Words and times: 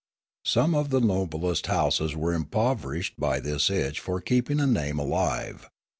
vSome 0.43 0.75
of 0.75 0.89
the 0.89 0.99
noblest 0.99 1.67
houses 1.67 2.15
were 2.15 2.33
impoverished 2.33 3.13
by 3.19 3.39
this 3.39 3.69
itch 3.69 3.99
for 3.99 4.19
keeping 4.19 4.59
a 4.59 4.65
name 4.65 4.97
alive. 4.97 5.69